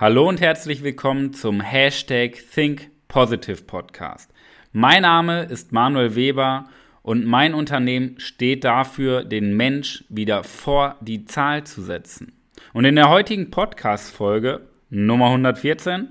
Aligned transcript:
Hallo 0.00 0.28
und 0.28 0.40
herzlich 0.40 0.84
willkommen 0.84 1.32
zum 1.32 1.60
Hashtag 1.60 2.38
Think 2.54 2.92
Positive 3.08 3.64
Podcast. 3.64 4.30
Mein 4.70 5.02
Name 5.02 5.42
ist 5.42 5.72
Manuel 5.72 6.14
Weber 6.14 6.68
und 7.02 7.26
mein 7.26 7.52
Unternehmen 7.52 8.14
steht 8.20 8.62
dafür, 8.62 9.24
den 9.24 9.56
Mensch 9.56 10.04
wieder 10.08 10.44
vor 10.44 10.94
die 11.00 11.24
Zahl 11.24 11.64
zu 11.64 11.82
setzen. 11.82 12.30
Und 12.72 12.84
in 12.84 12.94
der 12.94 13.08
heutigen 13.08 13.50
Podcast-Folge 13.50 14.68
Nummer 14.88 15.30
114, 15.30 16.10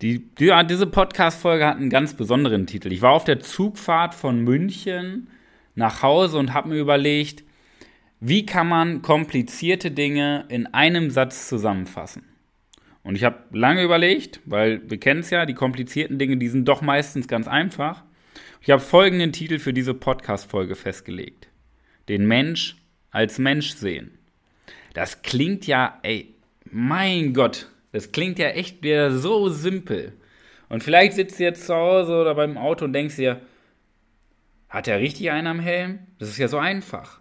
die, 0.00 0.32
die, 0.36 0.52
diese 0.68 0.86
Podcast-Folge 0.86 1.66
hat 1.66 1.76
einen 1.76 1.90
ganz 1.90 2.14
besonderen 2.14 2.68
Titel. 2.68 2.92
Ich 2.92 3.02
war 3.02 3.14
auf 3.14 3.24
der 3.24 3.40
Zugfahrt 3.40 4.14
von 4.14 4.44
München 4.44 5.26
nach 5.74 6.04
Hause 6.04 6.38
und 6.38 6.54
habe 6.54 6.68
mir 6.68 6.78
überlegt, 6.78 7.42
wie 8.20 8.46
kann 8.46 8.68
man 8.68 9.02
komplizierte 9.02 9.90
Dinge 9.90 10.44
in 10.48 10.72
einem 10.72 11.10
Satz 11.10 11.48
zusammenfassen? 11.48 12.29
Und 13.02 13.16
ich 13.16 13.24
habe 13.24 13.38
lange 13.52 13.82
überlegt, 13.82 14.40
weil 14.44 14.88
wir 14.88 14.98
kennen 14.98 15.20
es 15.20 15.30
ja, 15.30 15.46
die 15.46 15.54
komplizierten 15.54 16.18
Dinge, 16.18 16.36
die 16.36 16.48
sind 16.48 16.68
doch 16.68 16.82
meistens 16.82 17.28
ganz 17.28 17.48
einfach. 17.48 18.04
Ich 18.60 18.70
habe 18.70 18.82
folgenden 18.82 19.32
Titel 19.32 19.58
für 19.58 19.72
diese 19.72 19.94
Podcast-Folge 19.94 20.76
festgelegt. 20.76 21.48
Den 22.08 22.26
Mensch 22.26 22.76
als 23.10 23.38
Mensch 23.38 23.70
sehen. 23.70 24.18
Das 24.92 25.22
klingt 25.22 25.66
ja, 25.66 25.98
ey, 26.02 26.34
mein 26.70 27.32
Gott, 27.32 27.68
das 27.92 28.12
klingt 28.12 28.38
ja 28.38 28.48
echt 28.48 28.82
wieder 28.82 29.12
so 29.12 29.48
simpel. 29.48 30.12
Und 30.68 30.82
vielleicht 30.82 31.14
sitzt 31.14 31.38
du 31.40 31.44
jetzt 31.44 31.66
zu 31.66 31.74
Hause 31.74 32.14
oder 32.20 32.34
beim 32.34 32.58
Auto 32.58 32.84
und 32.84 32.92
denkst 32.92 33.16
dir, 33.16 33.40
hat 34.68 34.86
er 34.86 35.00
richtig 35.00 35.30
einen 35.30 35.48
am 35.48 35.58
Helm? 35.58 35.98
Das 36.18 36.28
ist 36.28 36.38
ja 36.38 36.46
so 36.46 36.58
einfach. 36.58 37.20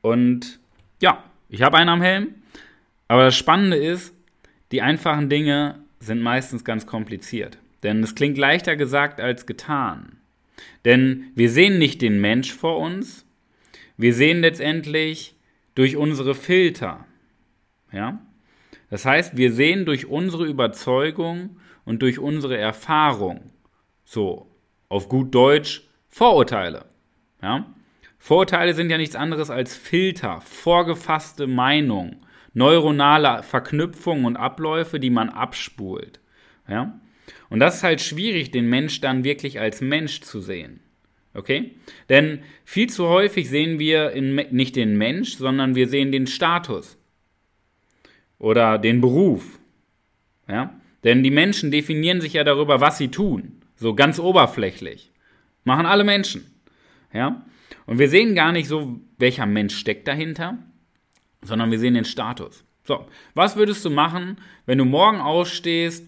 Und 0.00 0.58
ja, 1.00 1.22
ich 1.48 1.62
habe 1.62 1.76
einen 1.76 1.90
am 1.90 2.02
Helm. 2.02 2.34
Aber 3.08 3.24
das 3.24 3.36
Spannende 3.36 3.76
ist, 3.76 4.12
die 4.72 4.82
einfachen 4.82 5.28
Dinge 5.28 5.80
sind 6.00 6.20
meistens 6.20 6.64
ganz 6.64 6.86
kompliziert. 6.86 7.58
Denn 7.82 8.02
es 8.02 8.14
klingt 8.14 8.38
leichter 8.38 8.76
gesagt 8.76 9.20
als 9.20 9.46
getan. 9.46 10.18
Denn 10.84 11.30
wir 11.34 11.50
sehen 11.50 11.78
nicht 11.78 12.02
den 12.02 12.20
Mensch 12.20 12.52
vor 12.52 12.78
uns, 12.78 13.26
wir 13.96 14.12
sehen 14.12 14.40
letztendlich 14.40 15.34
durch 15.74 15.96
unsere 15.96 16.34
Filter. 16.34 17.06
Ja? 17.92 18.20
Das 18.90 19.04
heißt, 19.04 19.36
wir 19.36 19.52
sehen 19.52 19.84
durch 19.84 20.06
unsere 20.06 20.46
Überzeugung 20.46 21.58
und 21.84 22.02
durch 22.02 22.18
unsere 22.18 22.56
Erfahrung, 22.56 23.50
so 24.04 24.50
auf 24.88 25.08
gut 25.08 25.34
Deutsch, 25.34 25.82
Vorurteile. 26.08 26.86
Ja? 27.42 27.66
Vorurteile 28.18 28.74
sind 28.74 28.90
ja 28.90 28.98
nichts 28.98 29.16
anderes 29.16 29.50
als 29.50 29.76
Filter, 29.76 30.40
vorgefasste 30.40 31.46
Meinung, 31.46 32.16
neuronale 32.56 33.42
Verknüpfungen 33.42 34.24
und 34.24 34.36
Abläufe, 34.36 34.98
die 34.98 35.10
man 35.10 35.28
abspult. 35.28 36.20
Ja? 36.66 36.98
Und 37.50 37.60
das 37.60 37.76
ist 37.76 37.82
halt 37.82 38.00
schwierig, 38.00 38.50
den 38.50 38.66
Mensch 38.66 39.02
dann 39.02 39.24
wirklich 39.24 39.60
als 39.60 39.82
Mensch 39.82 40.22
zu 40.22 40.40
sehen. 40.40 40.80
Okay? 41.34 41.72
Denn 42.08 42.40
viel 42.64 42.88
zu 42.88 43.08
häufig 43.08 43.50
sehen 43.50 43.78
wir 43.78 44.12
in, 44.12 44.36
nicht 44.50 44.74
den 44.74 44.96
Mensch, 44.96 45.36
sondern 45.36 45.74
wir 45.74 45.86
sehen 45.86 46.12
den 46.12 46.26
Status 46.26 46.96
oder 48.38 48.78
den 48.78 49.02
Beruf. 49.02 49.58
Ja? 50.48 50.80
Denn 51.04 51.22
die 51.22 51.30
Menschen 51.30 51.70
definieren 51.70 52.22
sich 52.22 52.32
ja 52.32 52.42
darüber, 52.42 52.80
was 52.80 52.96
sie 52.96 53.08
tun. 53.08 53.60
So 53.76 53.94
ganz 53.94 54.18
oberflächlich. 54.18 55.12
Machen 55.64 55.84
alle 55.84 56.04
Menschen. 56.04 56.46
Ja? 57.12 57.44
Und 57.84 57.98
wir 57.98 58.08
sehen 58.08 58.34
gar 58.34 58.52
nicht 58.52 58.66
so, 58.66 58.98
welcher 59.18 59.44
Mensch 59.44 59.76
steckt 59.76 60.08
dahinter, 60.08 60.56
sondern 61.46 61.70
wir 61.70 61.78
sehen 61.78 61.94
den 61.94 62.04
Status. 62.04 62.64
So, 62.84 63.06
was 63.34 63.56
würdest 63.56 63.84
du 63.84 63.90
machen, 63.90 64.38
wenn 64.64 64.78
du 64.78 64.84
morgen 64.84 65.20
ausstehst, 65.20 66.06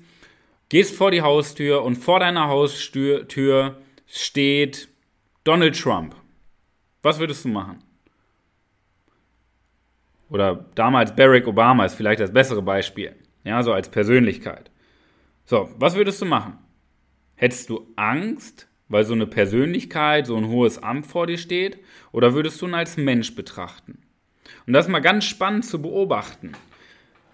gehst 0.68 0.94
vor 0.94 1.10
die 1.10 1.22
Haustür 1.22 1.82
und 1.82 1.96
vor 1.96 2.20
deiner 2.20 2.48
Haustür 2.48 3.26
steht 4.06 4.88
Donald 5.44 5.80
Trump? 5.80 6.14
Was 7.02 7.18
würdest 7.18 7.44
du 7.44 7.48
machen? 7.48 7.82
Oder 10.28 10.66
damals 10.74 11.16
Barack 11.16 11.46
Obama 11.46 11.84
ist 11.84 11.94
vielleicht 11.94 12.20
das 12.20 12.32
bessere 12.32 12.62
Beispiel. 12.62 13.16
Ja, 13.44 13.62
so 13.62 13.72
als 13.72 13.88
Persönlichkeit. 13.88 14.70
So, 15.46 15.70
was 15.78 15.96
würdest 15.96 16.20
du 16.20 16.26
machen? 16.26 16.58
Hättest 17.34 17.70
du 17.70 17.86
Angst, 17.96 18.68
weil 18.88 19.04
so 19.04 19.14
eine 19.14 19.26
Persönlichkeit, 19.26 20.26
so 20.26 20.36
ein 20.36 20.48
hohes 20.48 20.82
Amt 20.82 21.06
vor 21.06 21.26
dir 21.26 21.38
steht? 21.38 21.78
Oder 22.12 22.34
würdest 22.34 22.60
du 22.60 22.66
ihn 22.66 22.74
als 22.74 22.96
Mensch 22.96 23.34
betrachten? 23.34 24.02
Und 24.66 24.72
das 24.72 24.86
ist 24.86 24.92
mal 24.92 25.00
ganz 25.00 25.24
spannend 25.24 25.64
zu 25.64 25.80
beobachten. 25.80 26.52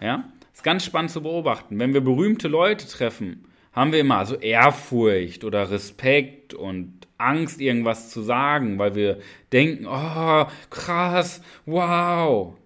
Ja, 0.01 0.25
das 0.41 0.61
ist 0.61 0.63
ganz 0.63 0.85
spannend 0.85 1.11
zu 1.11 1.23
beobachten. 1.23 1.79
Wenn 1.79 1.95
wir 1.95 2.01
berühmte 2.01 2.49
Leute 2.49 2.87
treffen, 2.87 3.47
haben 3.73 3.93
wir 3.93 4.01
immer 4.01 4.25
so 4.25 4.37
Ehrfurcht 4.37 5.45
oder 5.45 5.71
Respekt 5.71 6.55
und 6.55 7.09
Angst, 7.19 7.61
irgendwas 7.61 8.11
zu 8.11 8.23
sagen, 8.23 8.79
weil 8.79 8.95
wir 8.95 9.19
denken, 9.53 9.87
oh, 9.87 10.47
krass, 10.71 11.43
wow. 11.67 12.57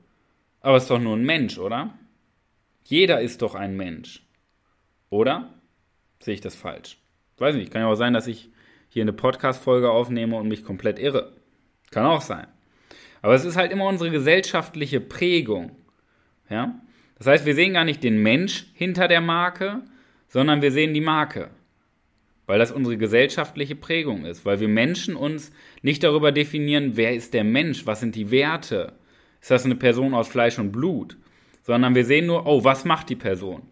Aber 0.60 0.76
es 0.76 0.84
ist 0.84 0.90
doch 0.90 0.98
nur 0.98 1.16
ein 1.16 1.24
Mensch, 1.24 1.58
oder? 1.58 1.94
Jeder 2.84 3.20
ist 3.20 3.42
doch 3.42 3.54
ein 3.54 3.76
Mensch. 3.76 4.26
Oder? 5.10 5.54
Sehe 6.20 6.34
ich 6.34 6.40
das 6.40 6.54
falsch? 6.54 6.98
Weiß 7.38 7.54
nicht, 7.54 7.70
kann 7.70 7.82
ja 7.82 7.88
auch 7.88 7.94
sein, 7.94 8.14
dass 8.14 8.26
ich 8.26 8.50
hier 8.88 9.02
eine 9.02 9.12
Podcast-Folge 9.12 9.90
aufnehme 9.90 10.36
und 10.36 10.48
mich 10.48 10.64
komplett 10.64 10.98
irre. 10.98 11.36
Kann 11.90 12.04
auch 12.04 12.22
sein. 12.22 12.48
Aber 13.22 13.34
es 13.34 13.44
ist 13.44 13.56
halt 13.56 13.72
immer 13.72 13.86
unsere 13.86 14.10
gesellschaftliche 14.10 15.00
Prägung. 15.00 15.72
Ja? 16.48 16.80
Das 17.18 17.26
heißt, 17.26 17.46
wir 17.46 17.54
sehen 17.54 17.74
gar 17.74 17.84
nicht 17.84 18.02
den 18.02 18.22
Mensch 18.22 18.66
hinter 18.74 19.08
der 19.08 19.20
Marke, 19.20 19.82
sondern 20.28 20.62
wir 20.62 20.70
sehen 20.70 20.94
die 20.94 21.00
Marke. 21.00 21.50
Weil 22.46 22.58
das 22.58 22.72
unsere 22.72 22.96
gesellschaftliche 22.96 23.76
Prägung 23.76 24.24
ist. 24.24 24.46
Weil 24.46 24.60
wir 24.60 24.68
Menschen 24.68 25.16
uns 25.16 25.52
nicht 25.82 26.02
darüber 26.02 26.32
definieren, 26.32 26.92
wer 26.94 27.14
ist 27.14 27.34
der 27.34 27.44
Mensch, 27.44 27.86
was 27.86 28.00
sind 28.00 28.14
die 28.14 28.30
Werte. 28.30 28.94
Ist 29.40 29.50
das 29.50 29.64
eine 29.64 29.74
Person 29.74 30.14
aus 30.14 30.28
Fleisch 30.28 30.58
und 30.58 30.72
Blut? 30.72 31.18
Sondern 31.62 31.94
wir 31.94 32.04
sehen 32.04 32.26
nur, 32.26 32.46
oh, 32.46 32.64
was 32.64 32.84
macht 32.84 33.10
die 33.10 33.16
Person? 33.16 33.62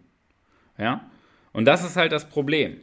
Ja? 0.77 1.09
Und 1.53 1.65
das 1.65 1.83
ist 1.83 1.95
halt 1.95 2.11
das 2.11 2.29
Problem. 2.29 2.77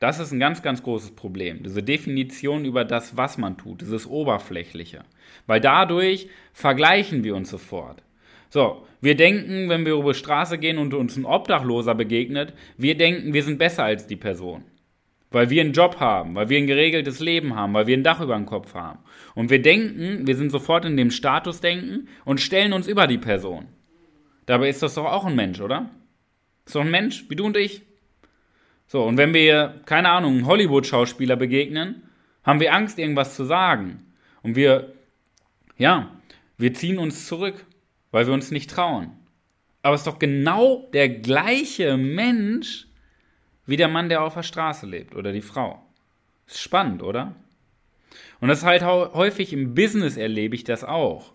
Das 0.00 0.20
ist 0.20 0.30
ein 0.30 0.38
ganz, 0.38 0.62
ganz 0.62 0.82
großes 0.82 1.12
Problem. 1.12 1.62
Diese 1.64 1.82
Definition 1.82 2.64
über 2.64 2.84
das, 2.84 3.16
was 3.16 3.36
man 3.36 3.56
tut, 3.56 3.80
dieses 3.80 4.06
Oberflächliche. 4.06 5.04
Weil 5.46 5.60
dadurch 5.60 6.28
vergleichen 6.52 7.24
wir 7.24 7.34
uns 7.34 7.50
sofort. 7.50 8.04
So, 8.48 8.86
wir 9.00 9.16
denken, 9.16 9.68
wenn 9.68 9.84
wir 9.84 9.94
über 9.94 10.12
die 10.12 10.18
Straße 10.18 10.58
gehen 10.58 10.78
und 10.78 10.94
uns 10.94 11.16
ein 11.16 11.24
Obdachloser 11.24 11.94
begegnet, 11.94 12.54
wir 12.76 12.96
denken, 12.96 13.34
wir 13.34 13.42
sind 13.42 13.58
besser 13.58 13.84
als 13.84 14.06
die 14.06 14.16
Person. 14.16 14.62
Weil 15.30 15.50
wir 15.50 15.60
einen 15.60 15.74
Job 15.74 16.00
haben, 16.00 16.34
weil 16.34 16.48
wir 16.48 16.58
ein 16.58 16.66
geregeltes 16.66 17.18
Leben 17.18 17.54
haben, 17.54 17.74
weil 17.74 17.86
wir 17.86 17.96
ein 17.96 18.04
Dach 18.04 18.20
über 18.20 18.34
dem 18.34 18.46
Kopf 18.46 18.74
haben. 18.74 19.00
Und 19.34 19.50
wir 19.50 19.60
denken, 19.60 20.26
wir 20.26 20.36
sind 20.36 20.50
sofort 20.50 20.84
in 20.84 20.96
dem 20.96 21.10
Statusdenken 21.10 22.08
und 22.24 22.40
stellen 22.40 22.72
uns 22.72 22.86
über 22.86 23.06
die 23.06 23.18
Person. 23.18 23.66
Dabei 24.46 24.70
ist 24.70 24.82
das 24.82 24.94
doch 24.94 25.04
auch 25.04 25.26
ein 25.26 25.36
Mensch, 25.36 25.60
oder? 25.60 25.90
Ist 26.64 26.74
doch 26.74 26.80
ein 26.80 26.90
Mensch, 26.90 27.26
wie 27.28 27.36
du 27.36 27.44
und 27.44 27.56
ich. 27.56 27.82
So, 28.88 29.04
und 29.04 29.18
wenn 29.18 29.34
wir, 29.34 29.82
keine 29.84 30.08
Ahnung, 30.08 30.38
einem 30.38 30.46
Hollywood-Schauspieler 30.46 31.36
begegnen, 31.36 32.02
haben 32.42 32.58
wir 32.58 32.74
Angst, 32.74 32.98
irgendwas 32.98 33.36
zu 33.36 33.44
sagen. 33.44 34.06
Und 34.42 34.56
wir, 34.56 34.94
ja, 35.76 36.10
wir 36.56 36.72
ziehen 36.72 36.98
uns 36.98 37.26
zurück, 37.26 37.66
weil 38.10 38.26
wir 38.26 38.32
uns 38.32 38.50
nicht 38.50 38.70
trauen. 38.70 39.12
Aber 39.82 39.94
es 39.94 40.00
ist 40.00 40.06
doch 40.06 40.18
genau 40.18 40.88
der 40.94 41.10
gleiche 41.10 41.98
Mensch 41.98 42.86
wie 43.66 43.76
der 43.76 43.88
Mann, 43.88 44.08
der 44.08 44.22
auf 44.22 44.34
der 44.34 44.42
Straße 44.42 44.86
lebt 44.86 45.14
oder 45.14 45.32
die 45.32 45.42
Frau. 45.42 45.84
Ist 46.46 46.60
spannend, 46.60 47.02
oder? 47.02 47.34
Und 48.40 48.48
das 48.48 48.60
ist 48.60 48.64
halt 48.64 48.82
häufig 48.82 49.52
im 49.52 49.74
Business 49.74 50.16
erlebe 50.16 50.54
ich 50.54 50.64
das 50.64 50.82
auch. 50.82 51.34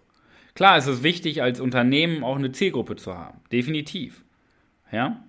Klar, 0.55 0.77
es 0.77 0.87
ist 0.87 1.03
wichtig, 1.03 1.43
als 1.43 1.59
Unternehmen 1.59 2.23
auch 2.23 2.35
eine 2.35 2.51
Zielgruppe 2.51 2.95
zu 2.95 3.15
haben. 3.15 3.39
Definitiv. 3.51 4.23
Ja? 4.91 5.23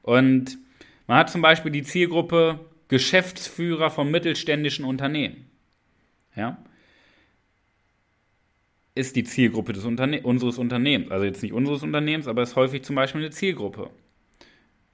Und 0.00 0.58
man 1.06 1.18
hat 1.18 1.30
zum 1.30 1.42
Beispiel 1.42 1.72
die 1.72 1.82
Zielgruppe 1.82 2.60
Geschäftsführer 2.88 3.90
von 3.90 4.10
mittelständischen 4.10 4.84
Unternehmen. 4.84 5.46
Ja? 6.36 6.58
Ist 8.94 9.16
die 9.16 9.24
Zielgruppe 9.24 9.72
des 9.72 9.84
Unterne 9.84 10.22
unseres 10.22 10.58
Unternehmens. 10.58 11.10
Also 11.10 11.24
jetzt 11.24 11.42
nicht 11.42 11.52
unseres 11.52 11.82
Unternehmens, 11.82 12.28
aber 12.28 12.42
ist 12.42 12.56
häufig 12.56 12.82
zum 12.82 12.96
Beispiel 12.96 13.22
eine 13.22 13.30
Zielgruppe. 13.30 13.90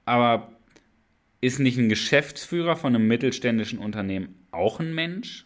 Aber 0.05 0.53
ist 1.39 1.59
nicht 1.59 1.77
ein 1.77 1.89
Geschäftsführer 1.89 2.75
von 2.75 2.95
einem 2.95 3.07
mittelständischen 3.07 3.79
Unternehmen 3.79 4.47
auch 4.51 4.79
ein 4.79 4.93
Mensch? 4.93 5.45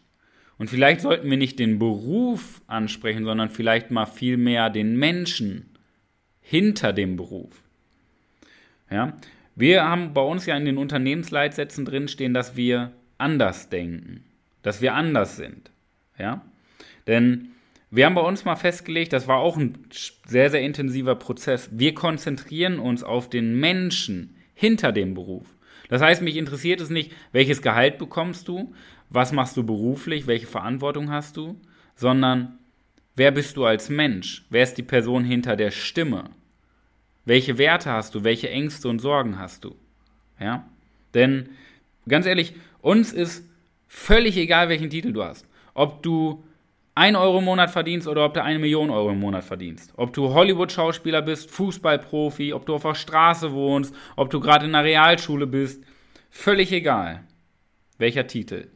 Und 0.57 0.69
vielleicht 0.69 1.01
sollten 1.01 1.29
wir 1.29 1.37
nicht 1.37 1.59
den 1.59 1.77
Beruf 1.77 2.61
ansprechen, 2.65 3.25
sondern 3.25 3.49
vielleicht 3.49 3.91
mal 3.91 4.05
viel 4.05 4.37
mehr 4.37 4.69
den 4.69 4.97
Menschen 4.97 5.77
hinter 6.41 6.93
dem 6.93 7.15
Beruf. 7.15 7.61
Ja? 8.89 9.17
Wir 9.59 9.83
haben 9.83 10.13
bei 10.13 10.21
uns 10.21 10.45
ja 10.45 10.55
in 10.55 10.65
den 10.65 10.77
Unternehmensleitsätzen 10.77 11.83
drinstehen, 11.83 12.35
dass 12.35 12.55
wir 12.55 12.91
anders 13.17 13.69
denken, 13.69 14.23
dass 14.61 14.81
wir 14.81 14.93
anders 14.93 15.35
sind. 15.35 15.71
Ja? 16.19 16.45
Denn 17.07 17.53
wir 17.89 18.05
haben 18.05 18.13
bei 18.13 18.21
uns 18.21 18.45
mal 18.45 18.55
festgelegt, 18.55 19.13
das 19.13 19.27
war 19.27 19.37
auch 19.37 19.57
ein 19.57 19.79
sehr, 20.27 20.51
sehr 20.51 20.61
intensiver 20.61 21.15
Prozess. 21.15 21.71
Wir 21.71 21.95
konzentrieren 21.95 22.77
uns 22.77 23.03
auf 23.03 23.31
den 23.31 23.59
Menschen 23.59 24.35
hinter 24.53 24.91
dem 24.91 25.15
Beruf. 25.15 25.47
Das 25.89 26.03
heißt, 26.03 26.21
mich 26.21 26.35
interessiert 26.35 26.79
es 26.79 26.91
nicht, 26.91 27.11
welches 27.31 27.63
Gehalt 27.63 27.97
bekommst 27.97 28.47
du, 28.47 28.75
was 29.09 29.31
machst 29.31 29.57
du 29.57 29.65
beruflich, 29.65 30.27
welche 30.27 30.45
Verantwortung 30.45 31.09
hast 31.09 31.35
du, 31.35 31.59
sondern 31.95 32.59
wer 33.15 33.31
bist 33.31 33.57
du 33.57 33.65
als 33.65 33.89
Mensch? 33.89 34.45
Wer 34.51 34.61
ist 34.61 34.75
die 34.75 34.83
Person 34.83 35.23
hinter 35.23 35.55
der 35.55 35.71
Stimme? 35.71 36.25
Welche 37.27 37.57
Werte 37.57 37.91
hast 37.91 38.15
du? 38.15 38.23
Welche 38.23 38.49
Ängste 38.49 38.87
und 38.87 38.99
Sorgen 38.99 39.37
hast 39.37 39.65
du? 39.65 39.75
Ja? 40.39 40.65
Denn 41.13 41.49
ganz 42.07 42.25
ehrlich, 42.25 42.55
uns 42.79 43.11
ist 43.11 43.43
völlig 43.85 44.37
egal, 44.37 44.69
welchen 44.69 44.89
Titel 44.89 45.11
du 45.11 45.21
hast. 45.21 45.45
Ob 45.73 46.01
du 46.03 46.45
1 46.95 47.17
Euro 47.17 47.39
im 47.39 47.43
Monat 47.43 47.69
verdienst 47.69 48.07
oder 48.07 48.23
ob 48.23 48.33
du 48.33 48.41
eine 48.41 48.59
Million 48.59 48.89
Euro 48.89 49.11
im 49.11 49.19
Monat 49.19 49.43
verdienst. 49.43 49.91
Ob 49.97 50.13
du 50.13 50.33
Hollywood-Schauspieler 50.33 51.21
bist, 51.21 51.51
Fußballprofi, 51.51 52.53
ob 52.53 52.65
du 52.65 52.75
auf 52.75 52.83
der 52.83 52.95
Straße 52.95 53.51
wohnst, 53.51 53.93
ob 54.15 54.29
du 54.29 54.39
gerade 54.39 54.65
in 54.65 54.73
einer 54.73 54.85
Realschule 54.85 55.47
bist. 55.47 55.83
Völlig 56.29 56.71
egal, 56.71 57.25
welcher 57.97 58.25
Titel. 58.25 58.69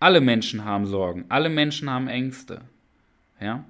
Alle 0.00 0.20
Menschen 0.20 0.66
haben 0.66 0.84
Sorgen, 0.84 1.24
alle 1.30 1.48
Menschen 1.48 1.88
haben 1.88 2.08
Ängste. 2.08 2.60
Ja? 3.40 3.64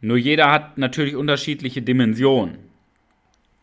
Nur 0.00 0.16
jeder 0.16 0.50
hat 0.50 0.78
natürlich 0.78 1.16
unterschiedliche 1.16 1.82
Dimensionen, 1.82 2.58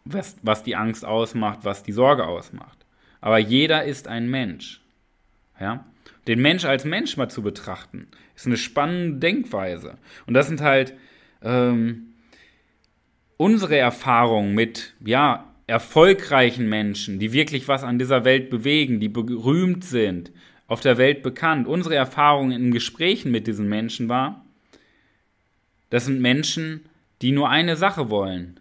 was, 0.04 0.38
was 0.42 0.64
die 0.64 0.76
Angst 0.76 1.06
ausmacht, 1.06 1.60
was 1.64 1.84
die 1.84 1.94
Sorge 1.94 2.28
ausmacht. 2.28 2.86
Aber 3.22 3.40
jeder 3.40 3.86
ist 3.86 4.08
ein 4.08 4.30
Mensch. 4.30 4.82
Ja? 5.60 5.86
Den 6.28 6.42
Mensch 6.42 6.66
als 6.66 6.86
Mensch 6.86 7.18
mal 7.18 7.30
zu 7.30 7.42
betrachten, 7.42 8.08
ist 8.36 8.48
eine 8.48 8.58
spannende 8.58 9.20
Denkweise. 9.20 9.98
Und 10.26 10.34
das 10.34 10.48
sind 10.48 10.62
halt 10.62 10.94
ähm, 11.42 12.14
unsere 13.38 13.78
Erfahrungen 13.78 14.54
mit, 14.54 14.94
ja, 15.04 15.52
erfolgreichen 15.68 16.70
Menschen, 16.70 17.18
die 17.20 17.34
wirklich 17.34 17.68
was 17.68 17.84
an 17.84 17.98
dieser 17.98 18.24
Welt 18.24 18.50
bewegen, 18.50 19.00
die 19.00 19.10
berühmt 19.10 19.84
sind, 19.84 20.32
auf 20.68 20.82
der 20.82 20.98
Welt 20.98 21.24
bekannt. 21.24 21.68
Unsere 21.68 21.96
Erfahrungen 21.96 22.52
in 22.52 22.72
Gesprächen 22.72 23.32
mit 23.32 23.48
diesen 23.48 23.68
Menschen 23.68 24.10
war, 24.10 24.45
das 25.90 26.06
sind 26.06 26.22
Menschen, 26.22 26.86
die 27.22 27.32
nur 27.32 27.50
eine 27.50 27.76
Sache 27.76 28.10
wollen. 28.10 28.60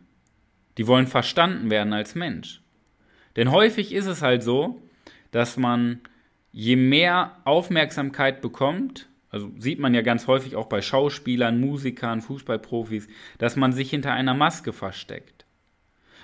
Die 0.78 0.86
wollen 0.86 1.06
verstanden 1.06 1.70
werden 1.70 1.92
als 1.92 2.14
Mensch. 2.14 2.62
Denn 3.36 3.50
häufig 3.50 3.92
ist 3.92 4.06
es 4.06 4.22
halt 4.22 4.42
so, 4.42 4.80
dass 5.30 5.56
man 5.56 6.00
je 6.52 6.76
mehr 6.76 7.36
Aufmerksamkeit 7.44 8.40
bekommt, 8.40 9.08
also 9.30 9.50
sieht 9.58 9.80
man 9.80 9.94
ja 9.94 10.02
ganz 10.02 10.28
häufig 10.28 10.54
auch 10.54 10.66
bei 10.66 10.80
Schauspielern, 10.80 11.58
Musikern, 11.58 12.20
Fußballprofis, 12.20 13.08
dass 13.38 13.56
man 13.56 13.72
sich 13.72 13.90
hinter 13.90 14.12
einer 14.12 14.34
Maske 14.34 14.72
versteckt. 14.72 15.44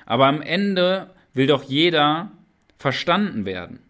Aber 0.06 0.26
am 0.26 0.42
Ende 0.42 1.10
will 1.34 1.48
doch 1.48 1.64
jeder 1.64 2.30
verstanden 2.78 3.44
werden. 3.44 3.80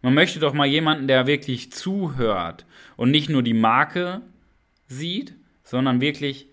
Man 0.00 0.14
möchte 0.14 0.38
doch 0.38 0.54
mal 0.54 0.66
jemanden, 0.66 1.08
der 1.08 1.26
wirklich 1.26 1.72
zuhört 1.72 2.64
und 2.96 3.10
nicht 3.10 3.28
nur 3.28 3.42
die 3.42 3.54
Marke 3.54 4.20
sieht, 4.86 5.34
sondern 5.72 6.02
wirklich 6.02 6.48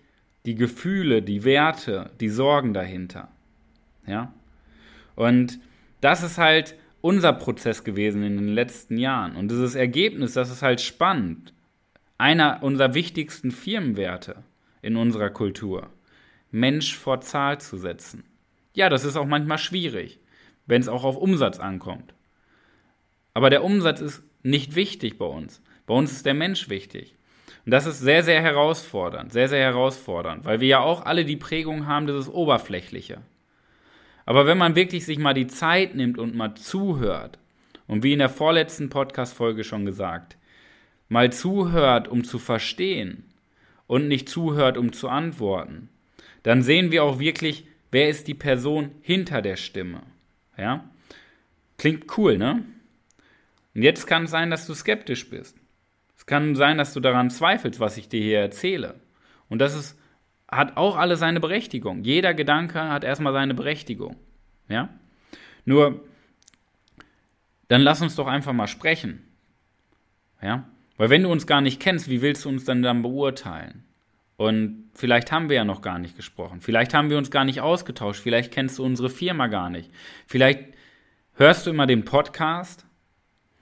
die 0.46 0.54
Gefühle, 0.54 1.20
die 1.20 1.44
Werte, 1.44 2.10
die 2.20 2.30
Sorgen 2.30 2.72
dahinter. 2.72 3.28
Ja? 4.06 4.32
Und 5.14 5.60
das 6.00 6.22
ist 6.22 6.38
halt 6.38 6.74
unser 7.02 7.34
Prozess 7.34 7.84
gewesen 7.84 8.22
in 8.22 8.38
den 8.38 8.48
letzten 8.48 8.96
Jahren. 8.96 9.36
Und 9.36 9.50
dieses 9.50 9.74
Ergebnis, 9.74 10.32
das 10.32 10.50
ist 10.50 10.62
halt 10.62 10.80
spannend. 10.80 11.52
Einer 12.16 12.62
unserer 12.62 12.94
wichtigsten 12.94 13.50
Firmenwerte 13.50 14.42
in 14.80 14.96
unserer 14.96 15.28
Kultur. 15.28 15.90
Mensch 16.50 16.96
vor 16.96 17.20
Zahl 17.20 17.60
zu 17.60 17.76
setzen. 17.76 18.24
Ja, 18.72 18.88
das 18.88 19.04
ist 19.04 19.18
auch 19.18 19.26
manchmal 19.26 19.58
schwierig, 19.58 20.18
wenn 20.64 20.80
es 20.80 20.88
auch 20.88 21.04
auf 21.04 21.18
Umsatz 21.18 21.60
ankommt. 21.60 22.14
Aber 23.34 23.50
der 23.50 23.64
Umsatz 23.64 24.00
ist 24.00 24.22
nicht 24.42 24.76
wichtig 24.76 25.18
bei 25.18 25.26
uns. 25.26 25.60
Bei 25.84 25.92
uns 25.92 26.10
ist 26.10 26.24
der 26.24 26.32
Mensch 26.32 26.70
wichtig. 26.70 27.16
Und 27.64 27.72
das 27.72 27.86
ist 27.86 28.00
sehr, 28.00 28.22
sehr 28.22 28.40
herausfordernd, 28.40 29.32
sehr, 29.32 29.48
sehr 29.48 29.60
herausfordernd, 29.60 30.44
weil 30.44 30.60
wir 30.60 30.68
ja 30.68 30.80
auch 30.80 31.04
alle 31.04 31.24
die 31.24 31.36
Prägung 31.36 31.86
haben, 31.86 32.06
dieses 32.06 32.28
Oberflächliche. 32.28 33.20
Aber 34.24 34.46
wenn 34.46 34.58
man 34.58 34.76
wirklich 34.76 35.04
sich 35.04 35.18
mal 35.18 35.34
die 35.34 35.46
Zeit 35.46 35.94
nimmt 35.94 36.18
und 36.18 36.34
mal 36.34 36.54
zuhört, 36.54 37.38
und 37.86 38.04
wie 38.04 38.12
in 38.12 38.20
der 38.20 38.28
vorletzten 38.28 38.88
Podcast-Folge 38.88 39.64
schon 39.64 39.84
gesagt, 39.84 40.36
mal 41.08 41.32
zuhört, 41.32 42.06
um 42.06 42.22
zu 42.22 42.38
verstehen 42.38 43.24
und 43.88 44.06
nicht 44.06 44.28
zuhört, 44.28 44.78
um 44.78 44.92
zu 44.92 45.08
antworten, 45.08 45.88
dann 46.44 46.62
sehen 46.62 46.92
wir 46.92 47.02
auch 47.02 47.18
wirklich, 47.18 47.66
wer 47.90 48.08
ist 48.08 48.28
die 48.28 48.34
Person 48.34 48.92
hinter 49.02 49.42
der 49.42 49.56
Stimme. 49.56 50.02
Ja? 50.56 50.88
Klingt 51.78 52.16
cool, 52.16 52.38
ne? 52.38 52.64
Und 53.74 53.82
jetzt 53.82 54.06
kann 54.06 54.24
es 54.24 54.30
sein, 54.30 54.50
dass 54.50 54.68
du 54.68 54.74
skeptisch 54.74 55.28
bist. 55.28 55.56
Kann 56.30 56.54
sein, 56.54 56.78
dass 56.78 56.94
du 56.94 57.00
daran 57.00 57.28
zweifelst, 57.28 57.80
was 57.80 57.98
ich 57.98 58.08
dir 58.08 58.22
hier 58.22 58.40
erzähle. 58.40 58.94
Und 59.48 59.58
das 59.58 59.74
ist 59.74 60.00
hat 60.50 60.76
auch 60.76 60.96
alle 60.96 61.16
seine 61.16 61.40
Berechtigung. 61.40 62.02
Jeder 62.02 62.34
Gedanke 62.34 62.88
hat 62.88 63.04
erstmal 63.04 63.32
seine 63.32 63.54
Berechtigung. 63.54 64.16
Ja? 64.68 64.88
Nur, 65.64 66.04
dann 67.68 67.82
lass 67.82 68.02
uns 68.02 68.16
doch 68.16 68.26
einfach 68.26 68.52
mal 68.52 68.66
sprechen. 68.66 69.28
Ja? 70.42 70.68
Weil 70.96 71.10
wenn 71.10 71.22
du 71.22 71.30
uns 71.30 71.46
gar 71.46 71.60
nicht 71.60 71.80
kennst, 71.80 72.10
wie 72.10 72.20
willst 72.20 72.44
du 72.44 72.48
uns 72.48 72.64
dann 72.64 72.82
dann 72.82 73.02
beurteilen? 73.02 73.84
Und 74.36 74.90
vielleicht 74.94 75.30
haben 75.30 75.48
wir 75.48 75.56
ja 75.56 75.64
noch 75.64 75.82
gar 75.82 75.98
nicht 75.98 76.16
gesprochen. 76.16 76.60
Vielleicht 76.60 76.94
haben 76.94 77.10
wir 77.10 77.18
uns 77.18 77.30
gar 77.30 77.44
nicht 77.44 77.60
ausgetauscht. 77.60 78.20
Vielleicht 78.20 78.52
kennst 78.52 78.78
du 78.78 78.84
unsere 78.84 79.10
Firma 79.10 79.46
gar 79.46 79.70
nicht. 79.70 79.90
Vielleicht 80.26 80.64
hörst 81.34 81.66
du 81.66 81.70
immer 81.70 81.86
den 81.86 82.04
Podcast, 82.04 82.86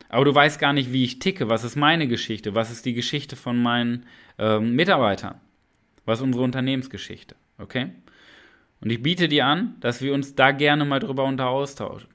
aber 0.08 0.24
du 0.24 0.34
weißt 0.34 0.58
gar 0.58 0.72
nicht, 0.72 0.92
wie 0.92 1.04
ich 1.04 1.18
ticke. 1.18 1.48
Was 1.48 1.64
ist 1.64 1.76
meine 1.76 2.08
Geschichte? 2.08 2.54
Was 2.54 2.70
ist 2.70 2.86
die 2.86 2.94
Geschichte 2.94 3.36
von 3.36 3.60
meinen 3.60 4.06
ähm, 4.38 4.74
Mitarbeitern? 4.74 5.40
Was 6.04 6.20
ist 6.20 6.24
unsere 6.24 6.44
Unternehmensgeschichte? 6.44 7.36
Okay? 7.58 7.90
Und 8.80 8.90
ich 8.90 9.02
biete 9.02 9.28
dir 9.28 9.46
an, 9.46 9.76
dass 9.80 10.00
wir 10.00 10.14
uns 10.14 10.34
da 10.34 10.52
gerne 10.52 10.84
mal 10.84 11.00
drüber 11.00 11.24
unter 11.24 11.48
austauschen. 11.48 12.08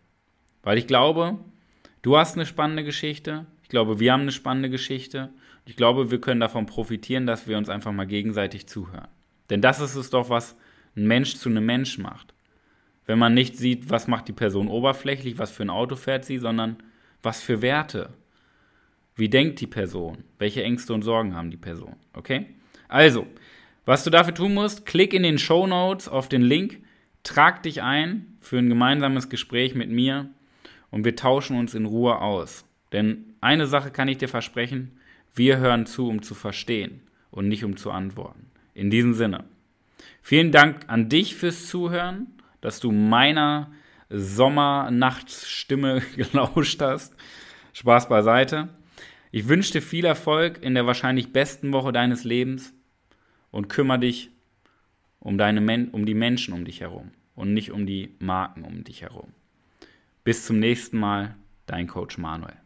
Weil 0.64 0.78
ich 0.78 0.88
glaube, 0.88 1.38
du 2.02 2.18
hast 2.18 2.36
eine 2.36 2.46
spannende 2.46 2.84
Geschichte. 2.84 3.46
Ich 3.62 3.70
glaube, 3.70 4.00
wir 4.00 4.14
haben 4.14 4.22
eine 4.22 4.32
spannende 4.32 4.70
Geschichte. 4.70 5.30
Ich 5.66 5.76
glaube, 5.76 6.10
wir 6.10 6.22
können 6.22 6.40
davon 6.40 6.66
profitieren, 6.66 7.28
dass 7.28 7.48
wir 7.48 7.58
uns 7.58 7.70
einfach 7.70 7.92
mal 7.92 8.08
gegenseitig 8.08 8.68
zuhören. 8.68 9.08
Denn 9.50 9.62
das 9.62 9.80
ist 9.80 9.96
es 9.96 10.10
doch, 10.10 10.30
was 10.30 10.56
ein 10.96 11.06
Mensch 11.06 11.36
zu 11.36 11.50
einem 11.50 11.66
Mensch 11.66 11.98
macht. 11.98 12.34
Wenn 13.06 13.20
man 13.20 13.34
nicht 13.34 13.58
sieht, 13.58 13.90
was 13.90 14.08
macht 14.08 14.28
die 14.30 14.34
Person 14.34 14.68
oberflächlich, 14.70 15.38
was 15.38 15.52
für 15.52 15.64
ein 15.64 15.70
Auto 15.70 15.96
fährt 15.96 16.24
sie, 16.24 16.40
sondern 16.40 16.78
was 17.24 17.42
für 17.42 17.62
Werte. 17.62 18.14
Wie 19.16 19.30
denkt 19.30 19.62
die 19.62 19.68
Person? 19.68 20.24
Welche 20.38 20.64
Ängste 20.64 20.94
und 20.94 21.04
Sorgen 21.04 21.36
haben 21.36 21.52
die 21.52 21.58
Person? 21.58 21.96
Okay? 22.14 22.48
Also, 22.88 23.26
was 23.86 24.04
du 24.04 24.10
dafür 24.10 24.34
tun 24.34 24.54
musst, 24.54 24.86
klick 24.86 25.14
in 25.14 25.24
den 25.24 25.38
Show 25.38 25.68
Notes 25.68 26.08
auf 26.08 26.30
den 26.30 26.42
Link, 26.42 26.84
trag 27.24 27.64
dich 27.64 27.82
ein 27.82 28.38
für 28.40 28.58
ein 28.58 28.70
gemeinsames 28.70 29.30
Gespräch 29.30 29.76
mit 29.76 29.90
mir 29.90 30.30
und 30.92 31.06
wir 31.06 31.16
tauschen 31.16 31.58
uns 31.58 31.74
in 31.74 31.86
Ruhe 31.86 32.20
aus. 32.20 32.66
Denn 32.92 33.34
eine 33.42 33.66
Sache 33.66 33.92
kann 33.92 34.08
ich 34.08 34.18
dir 34.18 34.30
versprechen, 34.30 35.00
wir 35.36 35.58
hören 35.58 35.86
zu, 35.86 36.08
um 36.08 36.22
zu 36.22 36.36
verstehen 36.36 37.02
und 37.32 37.48
nicht 37.48 37.64
um 37.64 37.78
zu 37.78 37.92
antworten. 37.92 38.52
In 38.74 38.90
diesem 38.90 39.14
Sinne, 39.14 39.46
vielen 40.22 40.52
Dank 40.52 40.86
an 40.88 41.10
dich 41.10 41.36
fürs 41.36 41.68
Zuhören, 41.68 42.28
dass 42.62 42.80
du 42.80 42.92
meiner 42.92 43.72
Sommernachtsstimme 44.14 46.02
gelauscht 46.16 46.82
hast. 46.82 47.14
Spaß 47.74 48.08
beiseite. 48.08 48.70
Ich 49.32 49.48
wünsche 49.48 49.74
dir 49.74 49.82
viel 49.82 50.06
Erfolg 50.06 50.64
in 50.64 50.76
der 50.76 50.86
wahrscheinlich 50.86 51.34
besten 51.34 51.74
Woche 51.74 51.92
deines 51.92 52.24
Lebens 52.24 52.74
und 53.50 53.68
kümmere 53.68 54.00
dich 54.00 54.30
um, 55.20 55.38
deine 55.40 55.62
Men 55.62 55.90
um 55.90 56.06
die 56.06 56.14
Menschen 56.14 56.54
um 56.54 56.66
dich 56.66 56.82
herum 56.82 57.12
und 57.36 57.54
nicht 57.54 57.72
um 57.72 57.88
die 57.88 58.16
Marken 58.20 58.64
um 58.64 58.84
dich 58.84 59.02
herum. 59.02 59.34
Bis 60.24 60.46
zum 60.46 60.60
nächsten 60.60 61.00
Mal, 61.00 61.36
dein 61.66 61.88
Coach 61.88 62.20
Manuel. 62.20 62.63